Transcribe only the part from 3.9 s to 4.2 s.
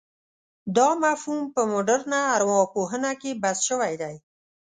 دی.